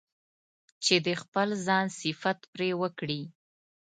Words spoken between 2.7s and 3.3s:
وکړي.